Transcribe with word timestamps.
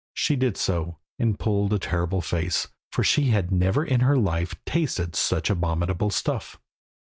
She 0.15 0.35
did 0.35 0.57
so, 0.57 0.97
and 1.19 1.37
pulled 1.37 1.73
a 1.73 1.77
terrible 1.77 2.21
face, 2.21 2.67
for 2.91 3.03
she 3.03 3.25
had 3.25 3.51
never 3.51 3.85
in 3.85 3.99
her 3.99 4.17
life 4.17 4.55
tasted 4.65 5.15
such 5.15 5.47
abominable 5.51 6.09
stuff. 6.09 6.57